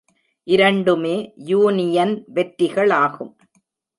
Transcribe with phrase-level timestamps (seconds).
[0.47, 1.33] இரண்டுமே
[1.35, 3.31] யூனியன் வெற்றிகளாகும்.